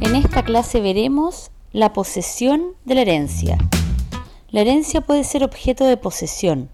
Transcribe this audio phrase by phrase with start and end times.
[0.00, 3.58] En esta clase veremos la posesión de la herencia.
[4.50, 6.70] La herencia puede ser objeto de posesión,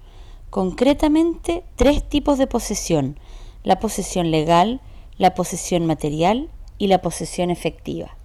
[0.48, 3.18] concretamente tres tipos de posesión,
[3.64, 4.80] la posesión legal,
[5.18, 8.16] la posesión material y la posesión efectiva.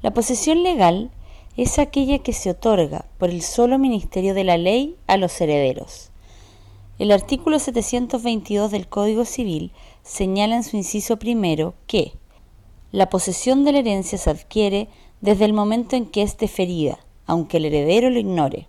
[0.00, 1.10] La posesión legal
[1.58, 6.10] es aquella que se otorga por el solo ministerio de la ley a los herederos.
[6.98, 9.72] El artículo 722 del Código Civil
[10.02, 12.14] señala en su inciso primero que
[12.92, 14.88] la posesión de la herencia se adquiere
[15.20, 18.66] desde el momento en que es deferida, aunque el heredero lo ignore.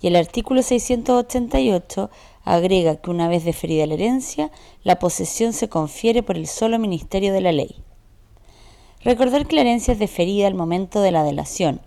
[0.00, 2.10] Y el artículo 688
[2.44, 4.50] agrega que una vez deferida la herencia,
[4.82, 7.76] la posesión se confiere por el solo ministerio de la ley.
[9.04, 11.80] Recordar que la herencia es deferida al momento de la delación,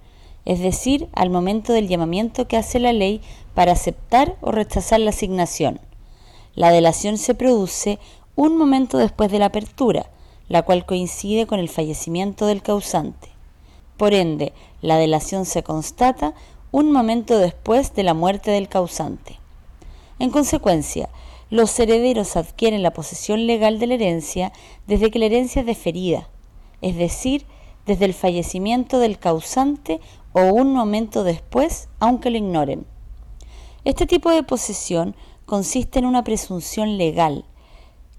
[0.46, 3.22] es decir, al momento del llamamiento que hace la ley
[3.54, 5.80] para aceptar o rechazar la asignación.
[6.56, 8.00] La delación se produce
[8.36, 10.10] un momento después de la apertura,
[10.48, 13.30] la cual coincide con el fallecimiento del causante.
[13.98, 16.34] Por ende, la delación se constata
[16.72, 19.40] un momento después de la muerte del causante.
[20.20, 21.10] En consecuencia,
[21.50, 24.52] los herederos adquieren la posesión legal de la herencia
[24.88, 26.28] desde que la herencia es deferida,
[26.82, 27.46] es decir,
[27.86, 30.02] desde el fallecimiento del causante
[30.34, 32.86] o un momento después, aunque lo ignoren.
[33.86, 35.16] Este tipo de posesión
[35.46, 37.46] consiste en una presunción legal,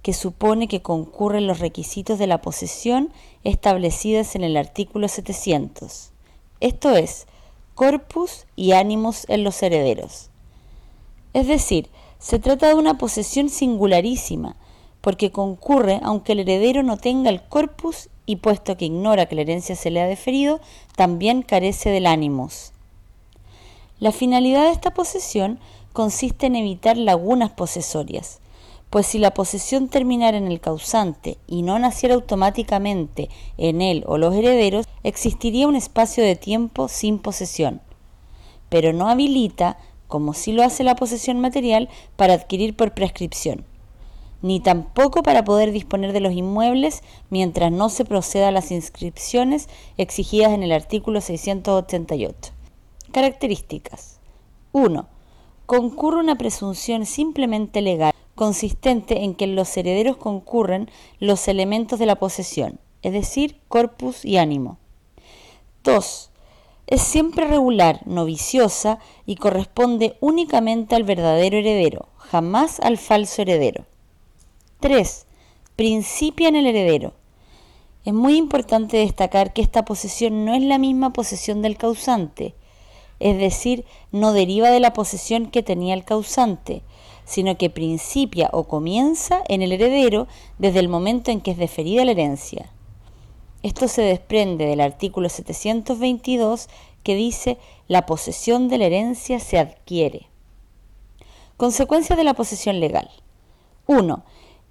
[0.06, 3.12] que supone que concurren los requisitos de la posesión
[3.42, 6.12] establecidos en el artículo 700,
[6.60, 7.26] esto es,
[7.74, 10.30] corpus y ánimos en los herederos.
[11.32, 11.88] Es decir,
[12.20, 14.54] se trata de una posesión singularísima,
[15.00, 19.40] porque concurre aunque el heredero no tenga el corpus y puesto que ignora que la
[19.40, 20.60] herencia se le ha deferido,
[20.94, 22.70] también carece del ánimos.
[23.98, 25.58] La finalidad de esta posesión
[25.92, 28.38] consiste en evitar lagunas posesorias,
[28.90, 33.28] pues si la posesión terminara en el causante y no naciera automáticamente
[33.58, 37.80] en él o los herederos, existiría un espacio de tiempo sin posesión,
[38.68, 39.78] pero no habilita,
[40.08, 43.64] como si lo hace la posesión material, para adquirir por prescripción,
[44.40, 49.68] ni tampoco para poder disponer de los inmuebles mientras no se proceda a las inscripciones
[49.98, 52.52] exigidas en el artículo 688.
[53.10, 54.20] Características.
[54.72, 55.08] 1.
[55.64, 60.88] Concurre una presunción simplemente legal consistente en que en los herederos concurren
[61.18, 64.78] los elementos de la posesión, es decir, corpus y ánimo.
[65.82, 66.30] 2.
[66.86, 73.86] Es siempre regular, no viciosa y corresponde únicamente al verdadero heredero, jamás al falso heredero.
[74.78, 75.26] 3.
[75.74, 77.14] Principia en el heredero.
[78.04, 82.54] Es muy importante destacar que esta posesión no es la misma posesión del causante,
[83.20, 86.82] es decir, no deriva de la posesión que tenía el causante,
[87.24, 90.28] sino que principia o comienza en el heredero
[90.58, 92.70] desde el momento en que es deferida la herencia.
[93.62, 96.68] Esto se desprende del artículo 722
[97.02, 100.28] que dice la posesión de la herencia se adquiere.
[101.56, 103.10] Consecuencias de la posesión legal.
[103.86, 104.24] 1.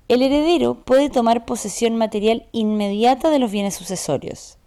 [0.07, 4.57] El heredero puede tomar posesión material inmediata de los bienes sucesorios.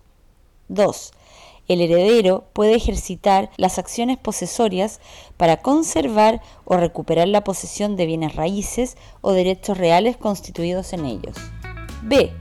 [0.69, 1.13] 2
[1.69, 5.01] el heredero puede ejercitar las acciones posesorias
[5.37, 11.37] para conservar o recuperar la posesión de bienes raíces o derechos reales constituidos en ellos.
[12.03, 12.33] B.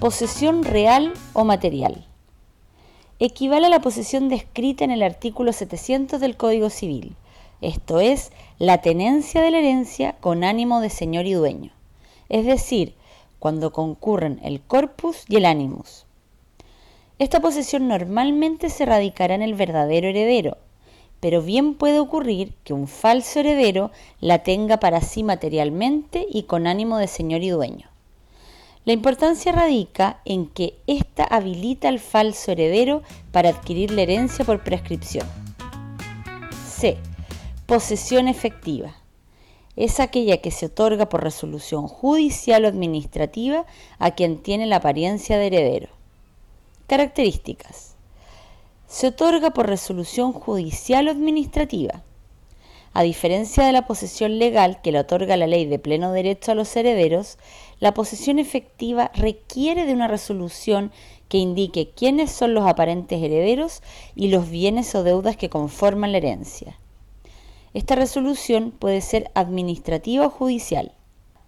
[0.00, 2.06] Posesión real o material.
[3.18, 7.16] Equivale a la posesión descrita en el artículo 700 del Código Civil,
[7.60, 11.72] esto es, la tenencia de la herencia con ánimo de señor y dueño,
[12.28, 12.94] es decir,
[13.38, 16.03] cuando concurren el corpus y el animus.
[17.18, 20.58] Esta posesión normalmente se radicará en el verdadero heredero,
[21.20, 26.66] pero bien puede ocurrir que un falso heredero la tenga para sí materialmente y con
[26.66, 27.88] ánimo de señor y dueño.
[28.84, 34.64] La importancia radica en que ésta habilita al falso heredero para adquirir la herencia por
[34.64, 35.26] prescripción.
[36.66, 36.98] C.
[37.64, 38.96] Posesión efectiva.
[39.76, 43.64] Es aquella que se otorga por resolución judicial o administrativa
[43.98, 46.03] a quien tiene la apariencia de heredero.
[46.86, 47.96] Características.
[48.86, 52.02] Se otorga por resolución judicial o administrativa.
[52.92, 56.54] A diferencia de la posesión legal que le otorga la ley de pleno derecho a
[56.54, 57.38] los herederos,
[57.80, 60.92] la posesión efectiva requiere de una resolución
[61.30, 63.82] que indique quiénes son los aparentes herederos
[64.14, 66.78] y los bienes o deudas que conforman la herencia.
[67.72, 70.92] Esta resolución puede ser administrativa o judicial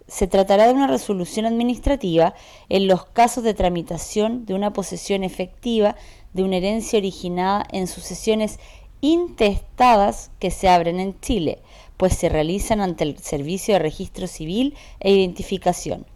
[0.08, 2.34] se tratará de una resolución administrativa
[2.68, 5.96] en los casos de tramitación de una posesión efectiva
[6.32, 8.58] de una herencia originada en sucesiones
[9.00, 11.58] intestadas que se abren en Chile,
[11.96, 16.06] pues se realizan ante el Servicio de Registro Civil e Identificación.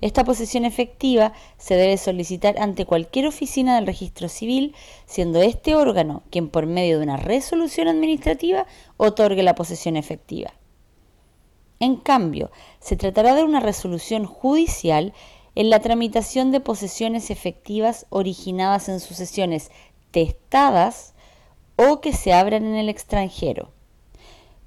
[0.00, 4.74] Esta posesión efectiva se debe solicitar ante cualquier oficina del registro civil,
[5.06, 10.52] siendo este órgano quien por medio de una resolución administrativa otorgue la posesión efectiva.
[11.80, 12.50] En cambio,
[12.80, 15.12] se tratará de una resolución judicial
[15.54, 19.70] en la tramitación de posesiones efectivas originadas en sucesiones
[20.10, 21.14] testadas
[21.76, 23.70] o que se abran en el extranjero,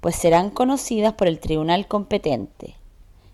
[0.00, 2.74] pues serán conocidas por el tribunal competente.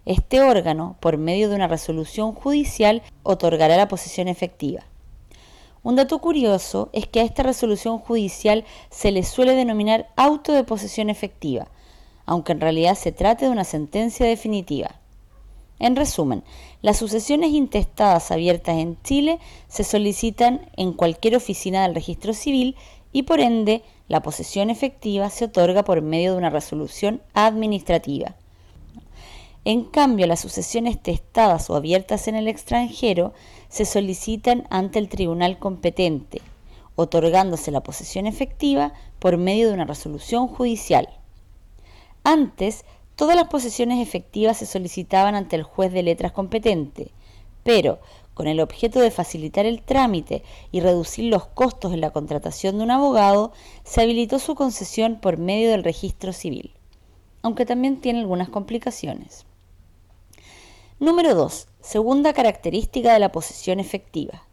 [0.06, 4.84] Este órgano, por medio de una resolución judicial, otorgará la posesión efectiva.
[5.82, 10.64] Un dato curioso es que a esta resolución judicial se le suele denominar auto de
[10.64, 11.68] posesión efectiva,
[12.26, 15.00] aunque en realidad se trate de una sentencia definitiva.
[15.78, 16.44] En resumen,
[16.82, 19.38] las sucesiones intestadas abiertas en Chile
[19.68, 22.76] se solicitan en cualquier oficina del registro civil
[23.12, 28.34] y por ende la posesión efectiva se otorga por medio de una resolución administrativa.
[29.64, 33.32] En cambio, las sucesiones testadas o abiertas en el extranjero
[33.68, 36.42] se solicitan ante el tribunal competente,
[36.96, 41.08] otorgándose la posesión efectiva por medio de una resolución judicial.
[42.24, 42.86] Antes,
[43.16, 47.12] todas las posesiones efectivas se solicitaban ante el juez de letras competente,
[47.62, 48.00] pero
[48.32, 50.42] con el objeto de facilitar el trámite
[50.72, 53.52] y reducir los costos en la contratación de un abogado,
[53.84, 56.72] se habilitó su concesión por medio del registro civil,
[57.42, 59.44] aunque también tiene algunas complicaciones.
[60.98, 61.68] Número 2.
[61.80, 64.44] Segunda característica de la posesión efectiva.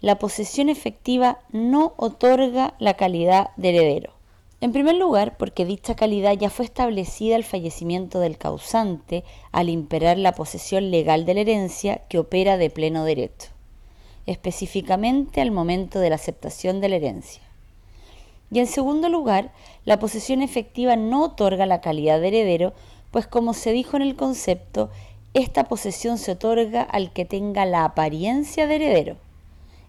[0.00, 4.17] La posesión efectiva no otorga la calidad de heredero.
[4.60, 9.22] En primer lugar, porque dicha calidad ya fue establecida al fallecimiento del causante
[9.52, 13.50] al imperar la posesión legal de la herencia que opera de pleno derecho,
[14.26, 17.42] específicamente al momento de la aceptación de la herencia.
[18.50, 19.52] Y en segundo lugar,
[19.84, 22.72] la posesión efectiva no otorga la calidad de heredero,
[23.12, 24.90] pues como se dijo en el concepto,
[25.34, 29.16] esta posesión se otorga al que tenga la apariencia de heredero.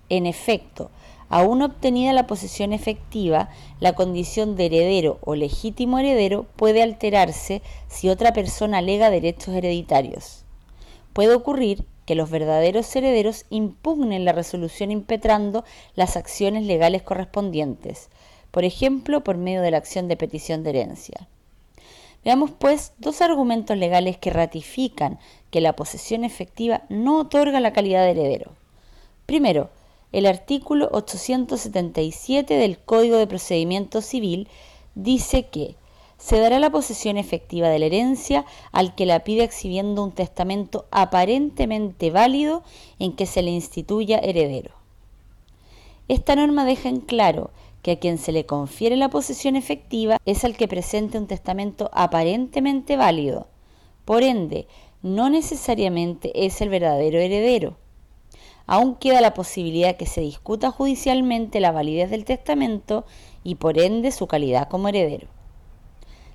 [0.09, 0.91] En efecto,
[1.29, 3.49] Aún obtenida la posesión efectiva,
[3.79, 10.43] la condición de heredero o legítimo heredero puede alterarse si otra persona alega derechos hereditarios.
[11.13, 18.09] Puede ocurrir que los verdaderos herederos impugnen la resolución impetrando las acciones legales correspondientes,
[18.49, 21.27] por ejemplo, por medio de la acción de petición de herencia.
[22.25, 25.19] Veamos pues dos argumentos legales que ratifican
[25.51, 28.51] que la posesión efectiva no otorga la calidad de heredero.
[29.27, 29.69] Primero,
[30.11, 34.47] el artículo 877 del Código de Procedimiento Civil
[34.95, 35.75] dice que
[36.17, 40.85] se dará la posesión efectiva de la herencia al que la pide exhibiendo un testamento
[40.89, 42.63] aparentemente válido
[42.97, 44.71] en que se le instituya heredero.
[46.07, 47.51] Esta norma deja en claro
[47.83, 51.89] que a quien se le confiere la posesión efectiva es al que presente un testamento
[51.93, 53.47] aparentemente válido.
[54.05, 54.67] Por ende,
[55.03, 57.77] no necesariamente es el verdadero heredero
[58.69, 63.03] aún queda la posibilidad que se discuta judicialmente la validez del testamento
[63.43, 65.27] y por ende su calidad como heredero.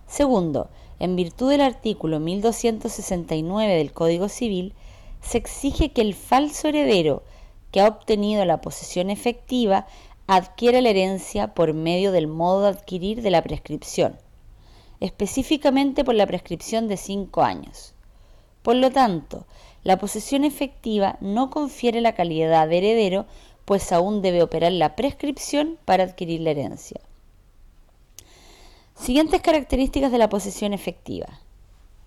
[0.08, 4.74] Segundo, en virtud del artículo 1269 del Código Civil,
[5.20, 7.22] se exige que el falso heredero
[7.70, 9.86] que ha obtenido la posesión efectiva
[10.26, 14.18] adquiera la herencia por medio del modo de adquirir de la prescripción,
[14.98, 17.94] específicamente por la prescripción de cinco años.
[18.62, 19.46] Por lo tanto,
[19.84, 23.26] la posesión efectiva no confiere la calidad de heredero,
[23.64, 27.00] pues aún debe operar la prescripción para adquirir la herencia.
[28.96, 31.40] Siguientes características de la posesión efectiva.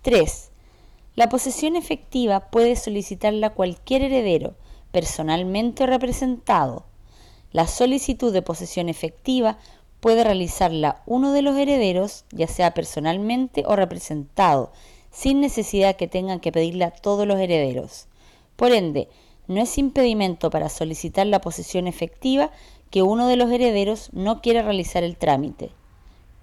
[0.02, 0.50] 3.
[1.14, 4.54] La posesión efectiva puede solicitarla cualquier heredero,
[4.90, 6.84] personalmente o representado.
[7.52, 9.58] La solicitud de posesión efectiva
[10.00, 14.72] puede realizarla uno de los herederos, ya sea personalmente o representado,
[15.10, 18.06] sin necesidad que tengan que pedirle a todos los herederos.
[18.56, 19.08] Por ende,
[19.46, 22.50] no es impedimento para solicitar la posesión efectiva
[22.90, 25.70] que uno de los herederos no quiera realizar el trámite.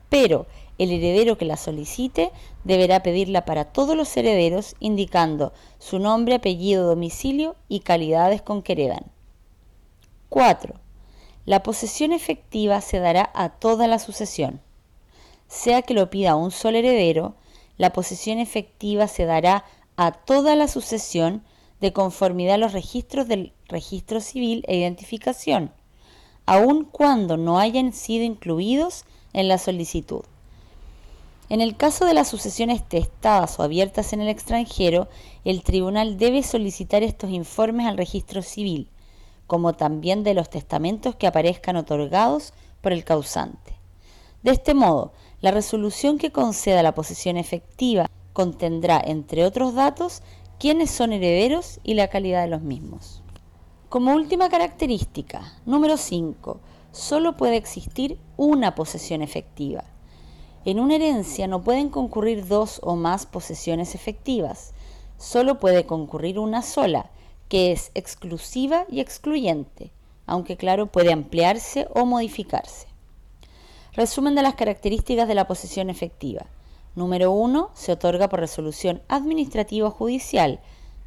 [0.09, 2.31] Pero el heredero que la solicite
[2.63, 8.73] deberá pedirla para todos los herederos indicando su nombre, apellido, domicilio y calidades con que
[8.73, 9.05] heredan.
[10.29, 10.75] 4.
[11.45, 14.61] La posesión efectiva se dará a toda la sucesión,
[15.47, 17.35] sea que lo pida un solo heredero,
[17.77, 19.65] la posesión efectiva se dará
[19.97, 21.43] a toda la sucesión
[21.81, 25.71] de conformidad a los registros del registro civil e identificación,
[26.45, 30.23] aun cuando no hayan sido incluidos en la solicitud.
[31.47, 35.07] En el caso de las sucesiones testadas o abiertas en el extranjero,
[35.43, 38.89] el tribunal debe solicitar estos informes al registro civil,
[39.45, 43.75] como también de los testamentos que aparezcan otorgados por el causante.
[44.41, 50.21] De este modo, la resolución que conceda la posesión efectiva contendrá, entre otros datos,
[50.59, 53.21] quiénes son herederos y la calidad de los mismos.
[53.89, 56.59] Como última característica, número 5,
[56.91, 59.83] solo puede existir una posesión efectiva.
[60.65, 64.73] En una herencia no pueden concurrir dos o más posesiones efectivas,
[65.17, 67.11] solo puede concurrir una sola,
[67.47, 69.91] que es exclusiva y excluyente,
[70.25, 72.87] aunque claro puede ampliarse o modificarse.
[73.95, 76.47] Resumen de las características de la posesión efectiva.
[76.95, 77.71] Número 1.
[77.73, 80.59] Se otorga por resolución administrativa o judicial.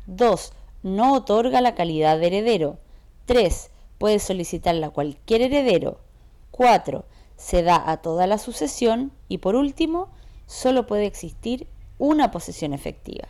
[0.06, 0.52] 2.
[0.84, 2.78] No otorga la calidad de heredero.
[3.26, 3.70] 3.
[3.98, 6.00] Puede solicitarla cualquier heredero.
[6.50, 7.04] 4.
[7.36, 9.12] Se da a toda la sucesión.
[9.28, 10.08] Y por último,
[10.46, 11.66] solo puede existir
[11.98, 13.28] una posesión efectiva.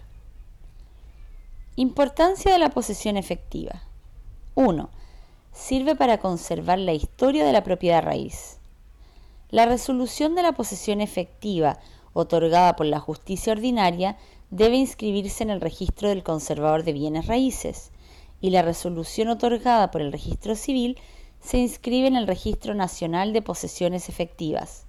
[1.75, 3.83] Importancia de la posesión efectiva.
[4.55, 4.88] 1.
[5.53, 8.58] Sirve para conservar la historia de la propiedad raíz.
[9.50, 11.78] La resolución de la posesión efectiva
[12.12, 14.19] otorgada por la justicia ordinaria
[14.50, 17.90] debe inscribirse en el registro del conservador de bienes raíces
[18.40, 20.99] y la resolución otorgada por el registro civil
[21.40, 24.85] se inscribe en el registro nacional de posesiones efectivas.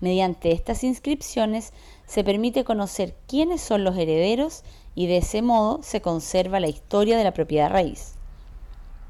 [0.00, 1.72] Mediante estas inscripciones
[2.06, 4.64] se permite conocer quiénes son los herederos
[4.94, 8.14] y de ese modo se conserva la historia de la propiedad raíz.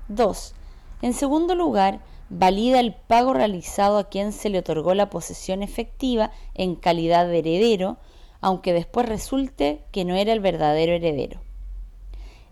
[0.08, 0.54] 2.
[1.02, 6.30] En segundo lugar, valida el pago realizado a quien se le otorgó la posesión efectiva
[6.54, 7.98] en calidad de heredero,
[8.40, 11.40] aunque después resulte que no era el verdadero heredero.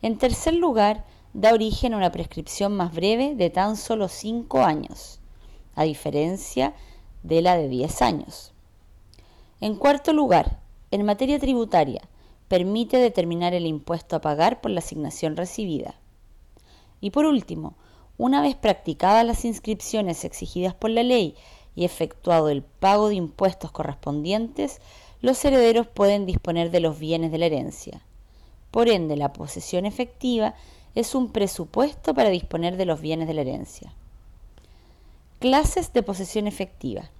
[0.03, 5.21] En tercer lugar, da origen a una prescripción más breve de tan solo 5 años,
[5.75, 6.75] a diferencia
[7.23, 8.53] de la de 10 años.
[9.61, 12.03] En cuarto lugar, en materia tributaria,
[12.49, 15.97] permite determinar el impuesto a pagar por la asignación recibida.
[17.01, 17.75] Y por último,
[18.19, 21.35] una vez practicadas las inscripciones exigidas por la ley
[21.75, 24.81] y efectuado el pago de impuestos correspondientes,
[25.21, 28.03] los herederos pueden disponer de los bienes de la herencia.
[28.71, 30.55] Por ende, la posesión efectiva
[30.95, 33.93] es un presupuesto para disponer de los bienes de la herencia.
[35.39, 37.11] Clases de posesión efectiva.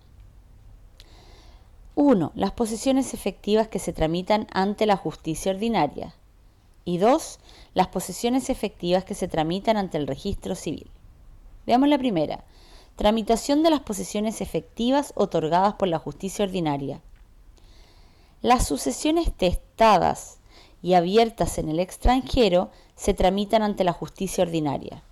[1.95, 2.33] 1.
[2.35, 6.15] Las posesiones efectivas que se tramitan ante la justicia ordinaria
[6.87, 7.41] y dos,
[7.75, 10.89] las posesiones efectivas que se tramitan ante el registro civil.
[11.67, 12.45] Veamos la primera.
[12.95, 17.03] Tramitación de las posesiones efectivas otorgadas por la justicia ordinaria.
[18.41, 20.39] Las sucesiones testadas
[20.81, 25.03] y abiertas en el extranjero se tramitan ante la justicia ordinaria.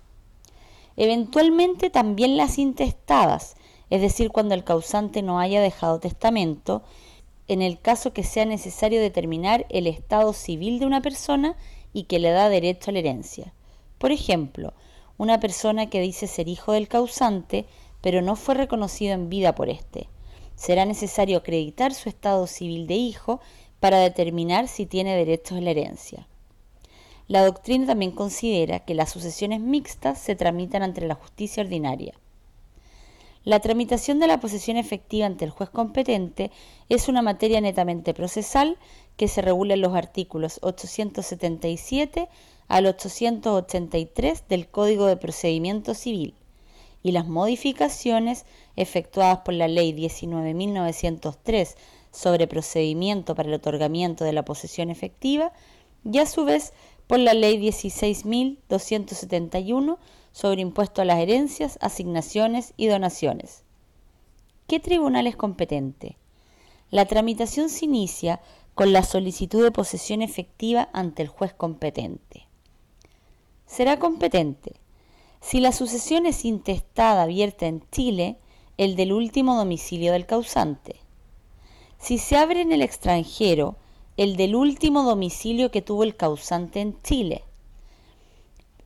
[0.95, 3.55] Eventualmente también las intestadas,
[3.89, 6.83] es decir, cuando el causante no haya dejado testamento,
[7.47, 11.55] en el caso que sea necesario determinar el estado civil de una persona
[11.93, 13.53] y que le da derecho a la herencia.
[13.97, 14.73] Por ejemplo,
[15.17, 17.65] una persona que dice ser hijo del causante,
[18.01, 20.09] pero no fue reconocido en vida por éste.
[20.55, 23.39] Será necesario acreditar su estado civil de hijo
[23.79, 26.27] para determinar si tiene derechos a la herencia.
[27.27, 32.13] La doctrina también considera que las sucesiones mixtas se tramitan ante la justicia ordinaria.
[33.45, 36.49] La tramitación de la posesión efectiva ante el juez competente
[36.89, 38.79] es una materia netamente procesal
[39.17, 42.27] que se regula en los artículos 877
[42.67, 46.33] al 883 del Código de Procedimiento Civil
[47.03, 51.75] y las modificaciones efectuadas por la Ley 19.903
[52.09, 55.53] sobre procedimiento para el otorgamiento de la posesión efectiva
[56.03, 56.73] y a su vez
[57.07, 59.97] por la Ley 16.271
[60.31, 63.63] sobre impuesto a las herencias, asignaciones y donaciones.
[64.67, 66.17] ¿Qué tribunal es competente?
[66.89, 68.41] La tramitación se inicia
[68.73, 72.47] con la solicitud de posesión efectiva ante el juez competente.
[73.65, 74.73] Será competente
[75.41, 78.39] si la sucesión es intestada abierta en Chile,
[78.77, 80.95] el del último domicilio del causante.
[81.99, 83.75] Si se abre en el extranjero,
[84.17, 87.43] el del último domicilio que tuvo el causante en Chile.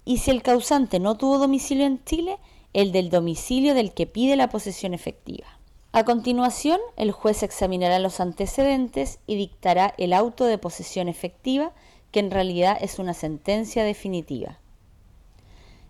[0.06, 2.38] Y si el causante no tuvo domicilio en Chile,
[2.74, 5.60] el del domicilio del que pide la posesión efectiva.
[5.92, 11.74] A continuación, el juez examinará los antecedentes y dictará el auto de posesión efectiva,
[12.12, 14.60] que en realidad es una sentencia definitiva.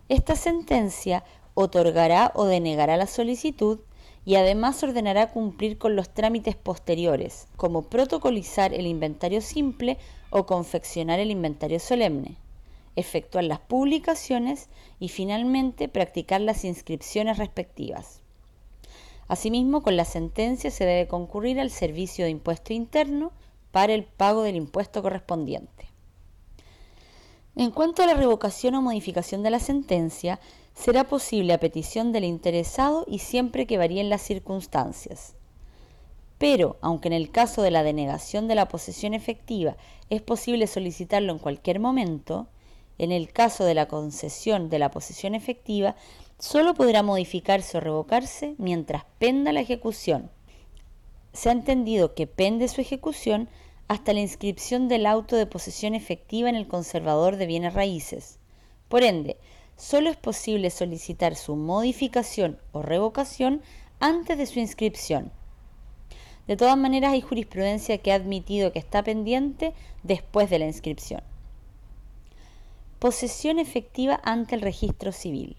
[0.08, 3.80] Esta sentencia otorgará o denegará la solicitud
[4.24, 9.98] y además ordenará cumplir con los trámites posteriores, como protocolizar el inventario simple
[10.30, 12.36] o confeccionar el inventario solemne,
[12.96, 18.20] efectuar las publicaciones y finalmente practicar las inscripciones respectivas.
[19.28, 23.32] Asimismo, con la sentencia se debe concurrir al servicio de impuesto interno
[23.70, 25.88] para el pago del impuesto correspondiente.
[27.56, 30.40] En cuanto a la revocación o modificación de la sentencia,
[30.80, 35.34] será posible a petición del interesado y siempre que varíen las circunstancias.
[36.38, 39.76] pero aunque en el caso de la denegación de la posesión efectiva
[40.08, 42.48] es posible solicitarlo en cualquier momento,
[42.96, 45.96] en el caso de la concesión de la posesión efectiva
[46.38, 50.30] solo podrá modificarse o revocarse mientras penda la ejecución.
[51.34, 53.50] Se ha entendido que pende su ejecución
[53.86, 58.38] hasta la inscripción del auto de posesión efectiva en el conservador de bienes raíces.
[58.88, 59.36] Por ende,
[59.80, 63.62] solo es posible solicitar su modificación o revocación
[63.98, 65.32] antes de su inscripción.
[66.46, 69.72] De todas maneras, hay jurisprudencia que ha admitido que está pendiente
[70.02, 71.22] después de la inscripción.
[72.98, 75.56] Posesión efectiva ante el registro civil.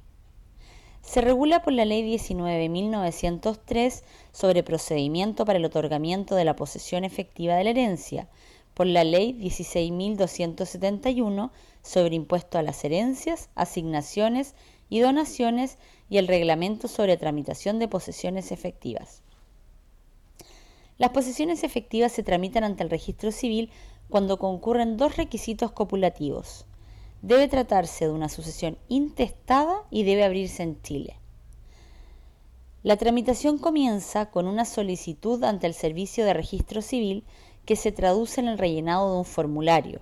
[1.01, 7.56] Se regula por la Ley 19.903 sobre procedimiento para el otorgamiento de la posesión efectiva
[7.56, 8.28] de la herencia,
[8.75, 11.50] por la Ley 16.271
[11.82, 14.56] sobre impuesto a las herencias, asignaciones
[14.90, 15.78] y donaciones
[16.10, 19.24] y el Reglamento sobre tramitación de posesiones efectivas.
[20.98, 23.72] Las posesiones efectivas se tramitan ante el registro civil
[24.10, 26.66] cuando concurren dos requisitos copulativos.
[27.22, 31.16] Debe tratarse de una sucesión intestada y debe abrirse en Chile.
[32.84, 37.24] La tramitación comienza con una solicitud ante el Servicio de Registro Civil
[37.66, 40.02] que se traduce en el rellenado de un formulario.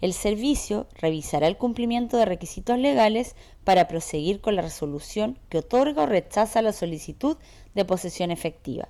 [0.00, 6.04] El servicio revisará el cumplimiento de requisitos legales para proseguir con la resolución que otorga
[6.04, 7.36] o rechaza la solicitud
[7.74, 8.88] de posesión efectiva.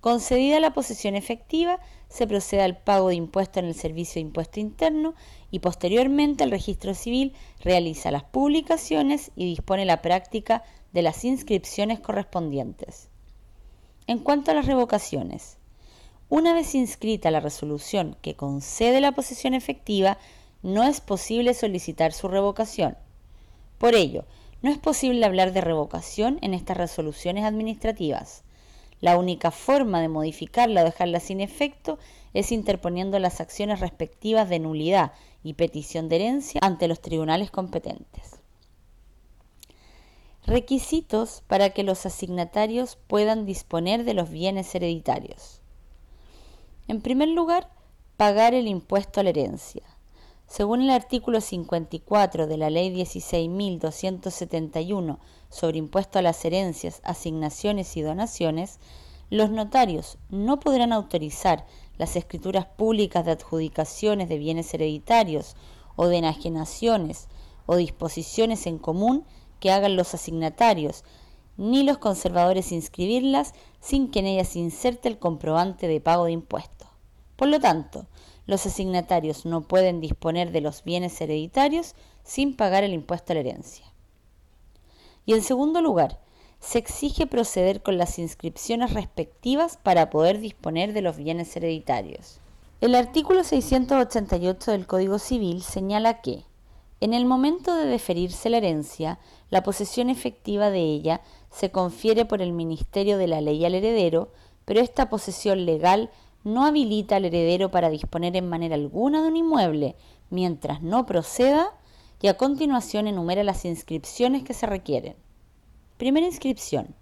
[0.00, 4.60] Concedida la posesión efectiva, se procede al pago de impuestos en el Servicio de Impuesto
[4.60, 5.14] Interno
[5.50, 12.00] y posteriormente el registro civil realiza las publicaciones y dispone la práctica de las inscripciones
[12.00, 13.08] correspondientes.
[14.06, 15.57] En cuanto a las revocaciones,
[16.28, 20.18] una vez inscrita la resolución que concede la posesión efectiva,
[20.62, 22.96] no es posible solicitar su revocación.
[23.78, 24.24] Por ello,
[24.60, 28.42] no es posible hablar de revocación en estas resoluciones administrativas.
[29.00, 31.98] La única forma de modificarla o dejarla sin efecto
[32.34, 35.12] es interponiendo las acciones respectivas de nulidad
[35.44, 38.40] y petición de herencia ante los tribunales competentes.
[40.44, 45.60] Requisitos para que los asignatarios puedan disponer de los bienes hereditarios.
[46.88, 47.70] En primer lugar,
[48.16, 49.82] pagar el impuesto a la herencia.
[50.46, 55.18] Según el artículo 54 de la Ley 16.271
[55.50, 58.78] sobre impuesto a las herencias, asignaciones y donaciones,
[59.28, 61.66] los notarios no podrán autorizar
[61.98, 65.56] las escrituras públicas de adjudicaciones de bienes hereditarios
[65.94, 67.28] o de enajenaciones
[67.66, 69.26] o disposiciones en común
[69.60, 71.04] que hagan los asignatarios,
[71.58, 76.32] ni los conservadores inscribirlas sin que en ellas se inserte el comprobante de pago de
[76.32, 76.88] impuestos.
[77.36, 78.06] Por lo tanto,
[78.46, 81.94] los asignatarios no pueden disponer de los bienes hereditarios
[82.24, 83.84] sin pagar el impuesto a la herencia.
[85.26, 86.20] Y en segundo lugar,
[86.60, 92.40] se exige proceder con las inscripciones respectivas para poder disponer de los bienes hereditarios.
[92.80, 96.44] El artículo 688 del Código Civil señala que,
[97.00, 99.18] en el momento de deferirse la herencia,
[99.50, 104.30] la posesión efectiva de ella se confiere por el Ministerio de la Ley al heredero,
[104.64, 106.10] pero esta posesión legal
[106.44, 109.96] no habilita al heredero para disponer en manera alguna de un inmueble
[110.30, 111.72] mientras no proceda
[112.20, 115.16] y a continuación enumera las inscripciones que se requieren.
[115.96, 116.94] Primera inscripción.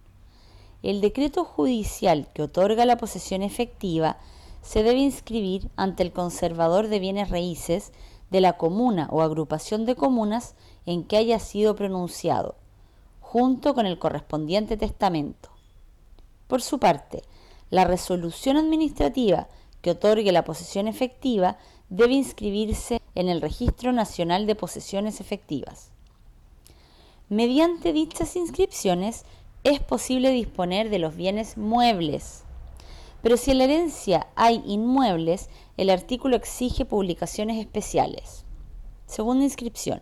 [0.82, 4.18] El decreto judicial que otorga la posesión efectiva
[4.62, 7.92] se debe inscribir ante el conservador de bienes raíces
[8.30, 10.54] de la comuna o agrupación de comunas
[10.84, 12.56] en que haya sido pronunciado,
[13.28, 15.50] junto con el correspondiente testamento.
[16.46, 17.24] Por su parte,
[17.70, 19.48] la resolución administrativa
[19.82, 21.58] que otorgue la posesión efectiva
[21.88, 25.90] debe inscribirse en el Registro Nacional de Posesiones Efectivas.
[27.28, 29.24] Mediante dichas inscripciones
[29.64, 32.44] es posible disponer de los bienes muebles,
[33.22, 38.44] pero si en la herencia hay inmuebles, el artículo exige publicaciones especiales.
[39.06, 40.00] Segunda inscripción.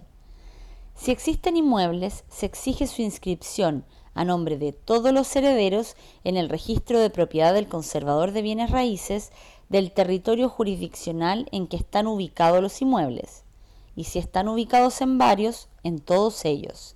[0.95, 6.49] Si existen inmuebles, se exige su inscripción a nombre de todos los herederos en el
[6.49, 9.33] registro de propiedad del conservador de bienes raíces
[9.69, 13.43] del territorio jurisdiccional en que están ubicados los inmuebles,
[13.97, 16.95] y si están ubicados en varios, en todos ellos.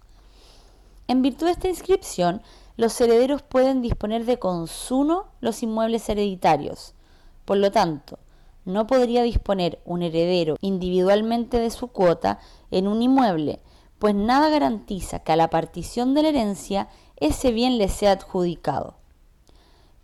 [1.09, 2.43] En virtud de esta inscripción,
[2.77, 6.95] los herederos pueden disponer de consumo los inmuebles hereditarios.
[7.45, 8.19] Por lo tanto,
[8.65, 12.39] no podría disponer un heredero individualmente de su cuota
[12.71, 13.61] en un inmueble,
[13.99, 18.95] pues nada garantiza que a la partición de la herencia ese bien le sea adjudicado.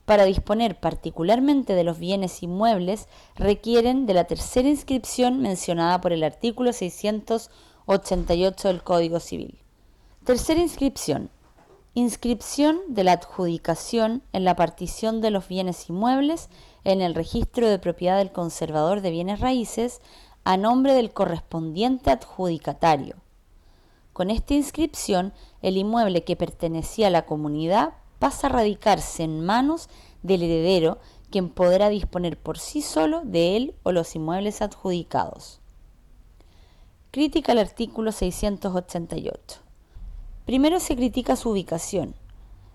[0.05, 6.25] Para disponer particularmente de los bienes inmuebles requieren de la tercera inscripción mencionada por el
[6.25, 9.59] artículo 688 del Código Civil.
[10.25, 11.31] Tercera inscripción.
[11.95, 16.51] Inscripción de la adjudicación en la partición de los bienes inmuebles
[16.83, 20.01] en el registro de propiedad del conservador de bienes raíces
[20.43, 23.24] a nombre del correspondiente adjudicatario.
[24.15, 29.89] Con esta inscripción, el inmueble que pertenecía a la comunidad pasa a radicarse en manos
[30.23, 30.99] del heredero,
[31.31, 35.61] quien podrá disponer por sí solo de él o los inmuebles adjudicados.
[37.11, 39.61] Crítica al artículo 688.
[40.45, 42.15] Primero se critica su ubicación.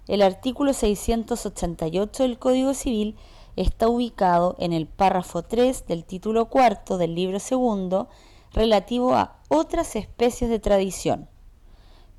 [0.10, 3.15] El artículo 688 del Código Civil
[3.56, 8.10] está ubicado en el párrafo 3 del título cuarto del libro segundo
[8.53, 11.27] relativo a otras especies de tradición.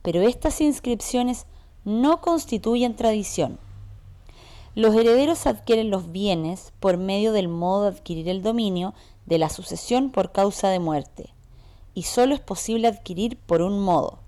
[0.03, 1.47] Pero estas inscripciones
[1.85, 3.59] no constituyen tradición.
[4.75, 8.95] Los herederos adquieren los bienes por medio del modo de adquirir el dominio
[9.27, 11.35] de la sucesión por causa de muerte,
[11.95, 14.21] y solo es posible adquirir por un modo.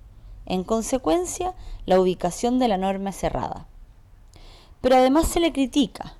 [0.47, 1.55] En consecuencia,
[1.87, 3.67] la ubicación de la norma cerrada.
[4.81, 6.17] Pero además se le critica.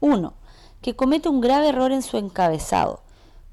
[0.00, 0.32] 1.
[0.80, 3.02] Que comete un grave error en su encabezado,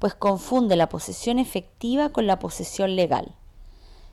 [0.00, 3.34] pues confunde la posesión efectiva con la posesión legal.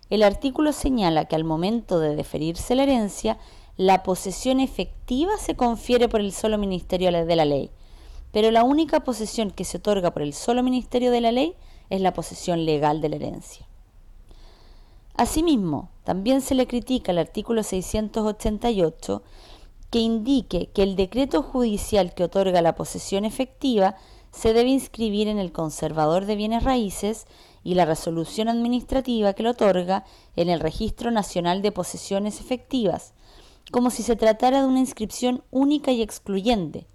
[0.09, 3.37] El artículo señala que al momento de deferirse la herencia,
[3.77, 7.71] la posesión efectiva se confiere por el solo ministerio de la ley,
[8.33, 11.55] pero la única posesión que se otorga por el solo ministerio de la ley
[11.89, 13.65] es la posesión legal de la herencia.
[15.15, 19.23] Asimismo, también se le critica el artículo 688
[19.89, 23.95] que indique que el decreto judicial que otorga la posesión efectiva
[24.37, 27.25] se debe inscribir en el conservador de bienes raíces
[27.63, 33.13] y la resolución administrativa que lo otorga en el Registro Nacional de Posesiones Efectivas,
[33.71, 36.85] como si se tratara de una inscripción única y excluyente.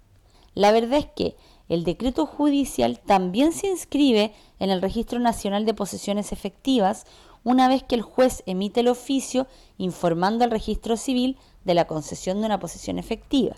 [0.55, 1.35] La verdad es que
[1.67, 7.05] el decreto judicial también se inscribe en el Registro Nacional de Posesiones Efectivas
[7.43, 12.39] una vez que el juez emite el oficio informando al registro civil de la concesión
[12.39, 13.57] de una posesión efectiva.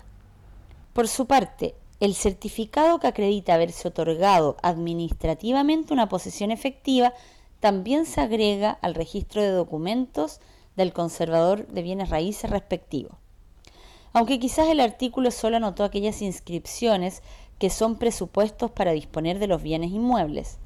[0.92, 7.14] Por su parte, el certificado que acredita haberse otorgado administrativamente una posesión efectiva
[7.60, 10.40] también se agrega al registro de documentos
[10.76, 13.18] del conservador de bienes raíces respectivo.
[14.12, 17.22] Aunque quizás el artículo solo anotó aquellas inscripciones
[17.58, 20.58] que son presupuestos para disponer de los bienes inmuebles,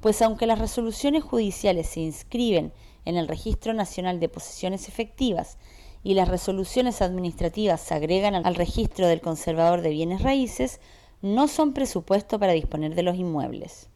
[0.00, 2.72] pues aunque las resoluciones judiciales se inscriben
[3.04, 5.58] en el Registro Nacional de Posesiones Efectivas
[6.02, 10.80] y las resoluciones administrativas se agregan al registro del conservador de bienes raíces,
[11.22, 13.88] no son presupuesto para disponer de los inmuebles.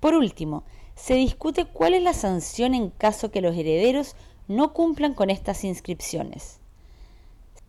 [0.00, 5.14] Por último, se discute cuál es la sanción en caso que los herederos no cumplan
[5.14, 6.60] con estas inscripciones.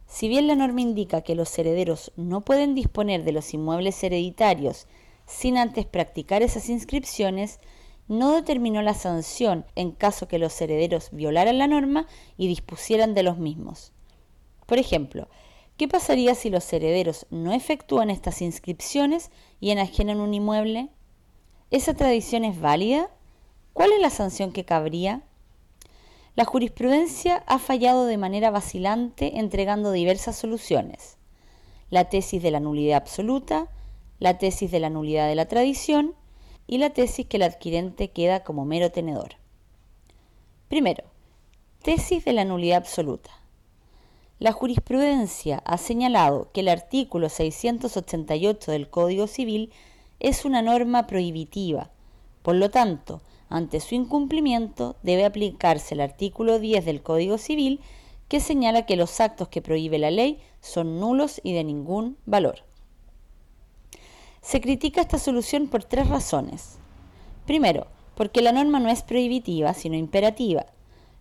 [0.08, 4.88] Si bien la norma indica que los herederos no pueden disponer de los inmuebles hereditarios
[5.26, 7.60] sin antes practicar esas inscripciones,
[8.08, 13.24] no determinó la sanción en caso que los herederos violaran la norma y dispusieran de
[13.24, 13.94] los mismos.
[14.66, 15.28] Por ejemplo,
[15.78, 20.90] ¿qué pasaría si los herederos no efectúan estas inscripciones y enajenan un inmueble?
[21.72, 23.10] ¿Esa tradición es válida?
[23.74, 25.24] ¿Cuál es la sanción que cabría?
[26.36, 31.18] La jurisprudencia ha fallado de manera vacilante entregando diversas soluciones.
[31.90, 33.70] La tesis de la nulidad absoluta,
[34.20, 36.14] la tesis de la nulidad de la tradición
[36.68, 39.36] y la tesis que el adquirente queda como mero tenedor.
[40.68, 41.04] Primero,
[41.84, 43.32] tesis de la nulidad absoluta.
[44.40, 49.72] La jurisprudencia ha señalado que el artículo 688 del Código Civil
[50.20, 51.92] es una norma prohibitiva,
[52.46, 57.80] por lo tanto, ante su incumplimiento debe aplicarse el artículo 10 del Código Civil
[58.28, 62.60] que señala que los actos que prohíbe la ley son nulos y de ningún valor.
[64.46, 66.78] Se critica esta solución por tres razones.
[67.48, 70.68] Primero, porque la norma no es prohibitiva, sino imperativa.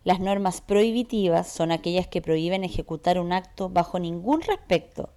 [0.04, 5.08] Las normas prohibitivas son aquellas que prohíben ejecutar un acto bajo ningún respecto,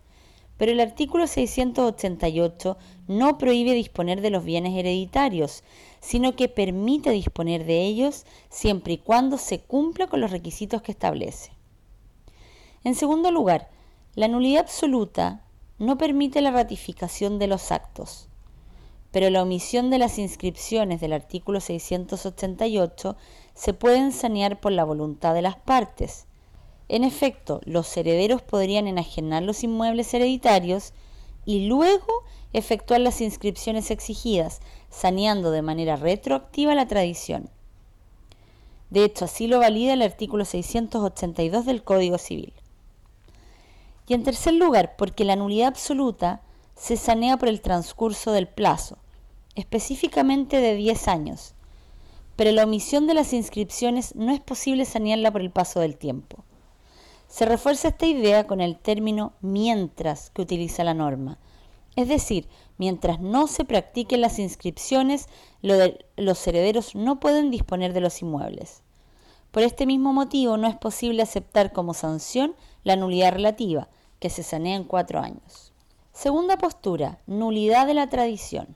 [0.56, 2.78] pero el artículo 688
[3.10, 5.66] no prohíbe disponer de los bienes hereditarios,
[6.00, 10.94] sino que permite disponer de ellos siempre y cuando se cumpla con los requisitos que
[10.94, 11.52] establece.
[12.86, 13.70] En segundo lugar,
[14.16, 15.44] la nulidad absoluta
[15.80, 18.30] no permite la ratificación de los actos,
[19.12, 23.16] pero la omisión de las inscripciones del artículo 688
[23.54, 26.26] se pueden sanear por la voluntad de las partes.
[26.90, 30.94] En efecto, los herederos podrían enajenar los inmuebles hereditarios
[31.46, 37.50] y luego efectuar las inscripciones exigidas, saneando de manera retroactiva la tradición.
[38.90, 42.54] De hecho, así lo valida el artículo 682 del Código Civil.
[44.08, 46.42] Y en tercer lugar, porque la nulidad absoluta
[46.76, 48.98] se sanea por el transcurso del plazo,
[49.56, 51.54] específicamente de 10 años,
[52.36, 56.44] pero la omisión de las inscripciones no es posible sanearla por el paso del tiempo.
[57.28, 61.40] Se refuerza esta idea con el término mientras que utiliza la norma.
[61.98, 65.28] Es decir, mientras no se practiquen las inscripciones,
[65.62, 68.84] los herederos no pueden disponer de los inmuebles.
[69.52, 74.44] Por este mismo motivo no es posible aceptar como sanción la nulidad relativa, que se
[74.44, 75.72] sanea en cuatro años.
[76.14, 78.76] Segunda postura, nulidad de la tradición.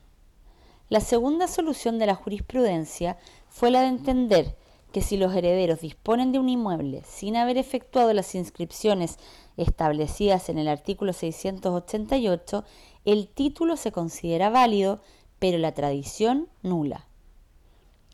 [0.88, 4.56] La segunda solución de la jurisprudencia fue la de entender
[4.92, 9.18] que si los herederos disponen de un inmueble sin haber efectuado las inscripciones
[9.56, 12.64] establecidas en el artículo 688,
[13.04, 15.00] el título se considera válido,
[15.38, 17.06] pero la tradición nula.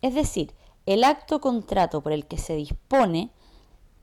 [0.01, 0.55] Es decir,
[0.87, 3.31] el acto contrato por el que se dispone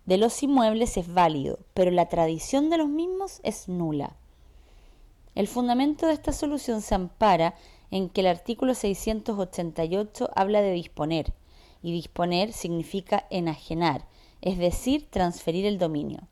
[0.05, 4.15] de los inmuebles es válido, pero la tradición de los mismos es nula.
[5.33, 7.55] El fundamento de esta solución se ampara
[7.91, 11.33] en que el artículo 688 habla de disponer,
[11.81, 14.05] y disponer significa enajenar,
[14.41, 16.27] es decir, transferir el dominio.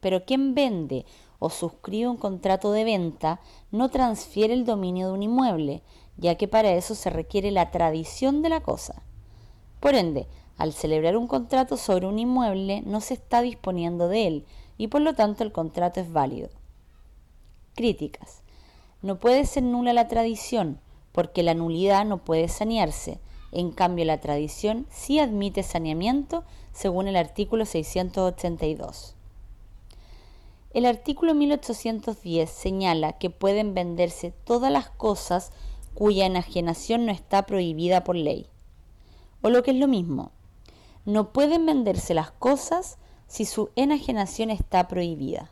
[0.00, 1.06] Pero quien vende
[1.38, 5.82] o suscribe un contrato de venta no transfiere el dominio de un inmueble,
[6.16, 9.02] ya que para eso se requiere la tradición de la cosa.
[9.80, 14.44] Por ende, al celebrar un contrato sobre un inmueble no se está disponiendo de él
[14.78, 16.50] y por lo tanto el contrato es válido.
[17.74, 18.42] Críticas.
[19.00, 20.80] No puede ser nula la tradición
[21.12, 23.18] porque la nulidad no puede sanearse.
[23.50, 29.14] En cambio, la tradición sí admite saneamiento según el artículo 682.
[30.72, 35.52] El artículo 1810 señala que pueden venderse todas las cosas
[35.92, 38.46] cuya enajenación no está prohibida por ley.
[39.42, 40.30] O lo que es lo mismo,
[41.04, 45.50] no pueden venderse las cosas si su enajenación está prohibida.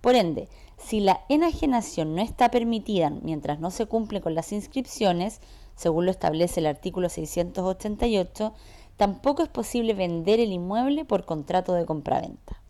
[0.00, 5.40] Por ende, si la enajenación no está permitida mientras no se cumple con las inscripciones,
[5.76, 8.54] según lo establece el artículo 688,
[8.96, 12.60] tampoco es posible vender el inmueble por contrato de compraventa.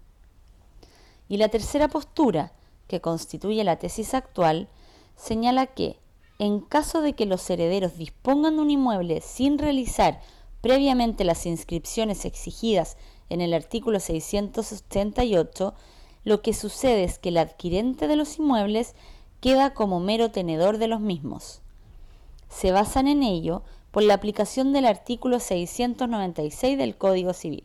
[1.29, 2.53] Y la tercera postura,
[2.89, 4.69] que constituye la tesis actual,
[5.17, 5.99] señala que,
[6.41, 10.21] en caso de que los herederos dispongan de un inmueble sin realizar
[10.61, 12.97] previamente las inscripciones exigidas
[13.29, 15.75] en el artículo 678,
[16.25, 18.95] lo que sucede es que el adquirente de los inmuebles
[19.41, 21.63] queda como mero tenedor de los mismos.
[22.49, 27.65] Se basan en ello por la aplicación del artículo 696 del Código Civil.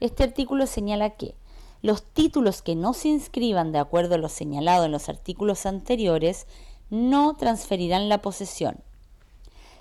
[0.00, 1.34] Este artículo señala que
[1.82, 6.46] los títulos que no se inscriban de acuerdo a lo señalado en los artículos anteriores
[6.88, 8.82] no transferirán la posesión,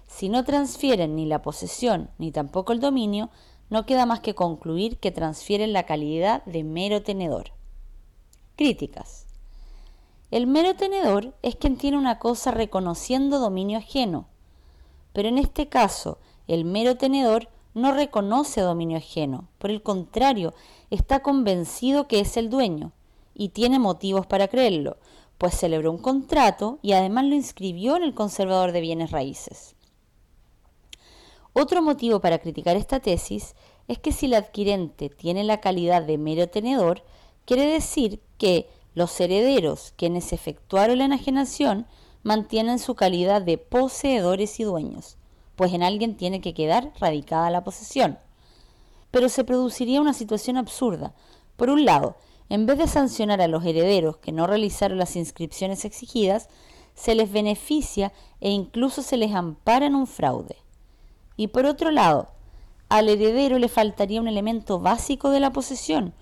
[0.10, 3.30] si no transfieren ni la posesión ni tampoco el dominio,
[3.70, 7.52] no queda más que concluir que transfieren la calidad de mero tenedor.
[8.56, 9.28] Críticas.
[10.32, 14.28] El mero tenedor es quien tiene una cosa reconociendo dominio ajeno,
[15.14, 16.18] pero en este caso
[16.48, 20.56] el mero tenedor no reconoce dominio ajeno, por el contrario,
[20.90, 22.94] está convencido que es el dueño
[23.36, 24.98] y tiene motivos para creerlo,
[25.38, 29.76] pues celebró un contrato y además lo inscribió en el conservador de bienes raíces.
[31.62, 33.54] Otro motivo para criticar esta tesis
[33.90, 37.04] es que si el adquirente tiene la calidad de mero tenedor,
[37.44, 41.86] quiere decir que los herederos quienes efectuaron la enajenación
[42.24, 45.18] mantienen su calidad de poseedores y dueños,
[45.58, 48.20] pues en alguien tiene que quedar radicada la posesión.
[49.12, 51.14] Pero se produciría una situación absurda.
[51.58, 52.16] Por un lado,
[52.48, 56.48] en vez de sancionar a los herederos que no realizaron las inscripciones exigidas,
[56.94, 60.56] se les beneficia e incluso se les ampara en un fraude.
[61.40, 62.28] Y por otro lado,
[62.90, 66.14] al heredero le faltaría un elemento básico de la posesión,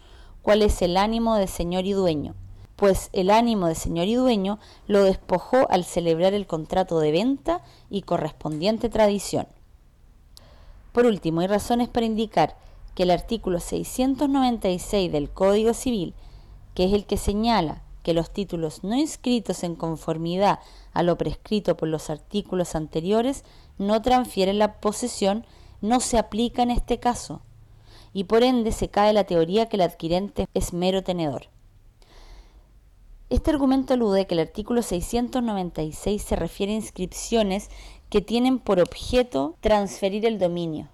[0.43, 2.35] cuál es el ánimo de señor y dueño,
[2.75, 7.63] pues el ánimo de señor y dueño lo despojó al celebrar el contrato de venta
[7.89, 9.47] y correspondiente tradición.
[10.91, 12.55] Por último, hay razones para indicar
[12.93, 16.13] que el artículo 696 del Código Civil,
[16.75, 20.59] que es el que señala que los títulos no inscritos en conformidad
[20.93, 23.43] a lo prescrito por los artículos anteriores
[23.77, 25.45] no transfieren la posesión,
[25.81, 27.41] no se aplica en este caso,
[28.13, 31.49] y por ende se cae la teoría que el adquirente es mero tenedor.
[33.29, 37.69] Este argumento alude que el artículo 696 se refiere a inscripciones
[38.09, 40.87] que tienen por objeto transferir el dominio,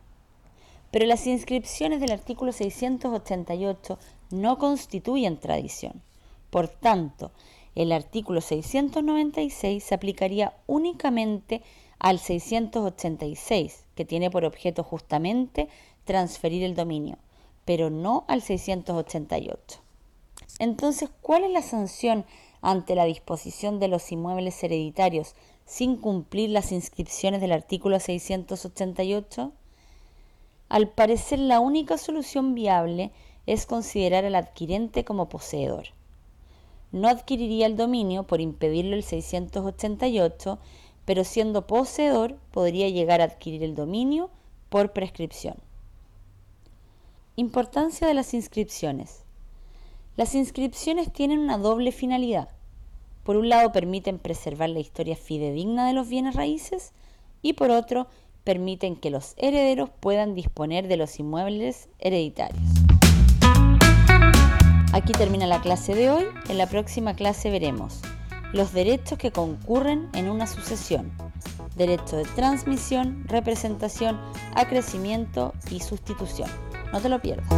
[0.89, 4.00] pero las inscripciones del artículo 688
[4.32, 6.02] no constituyen tradición.
[6.50, 7.32] Por tanto,
[7.76, 11.62] el artículo 696 se aplicaría únicamente
[12.04, 15.70] al 686, que tiene por objeto justamente
[16.04, 17.18] transferir el dominio,
[17.63, 19.80] pero no al 688.
[20.60, 22.26] Entonces, ¿cuál es la sanción
[22.62, 25.34] ante la disposición de los inmuebles hereditarios
[25.66, 29.54] sin cumplir las inscripciones del artículo 688?
[30.68, 33.12] Al parecer, la única solución viable
[33.46, 35.86] es considerar al adquirente como poseedor.
[36.92, 40.60] No adquiriría el dominio por impedirlo el 688,
[41.06, 44.30] pero siendo poseedor podría llegar a adquirir el dominio
[44.70, 45.56] por prescripción.
[47.36, 49.24] Importancia de las inscripciones.
[50.16, 52.50] Las inscripciones tienen una doble finalidad.
[53.24, 56.94] Por un lado permiten preservar la historia fidedigna de los bienes raíces
[57.42, 58.08] y por otro
[58.44, 62.63] permiten que los herederos puedan disponer de los inmuebles hereditarios.
[64.92, 66.26] Aquí termina la clase de hoy.
[66.50, 68.02] En la próxima clase veremos
[68.54, 71.12] los derechos que concurren en una sucesión.
[71.76, 74.20] Derecho de transmisión, representación,
[74.56, 76.50] acrecimiento y sustitución.
[76.94, 77.50] No te lo pierdas.